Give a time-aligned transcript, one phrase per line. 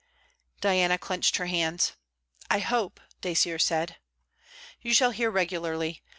[0.61, 1.91] Diana clenched her hands.
[2.49, 3.97] 'I hope!' Dacier said.
[4.81, 6.01] 'You shall hear regularly.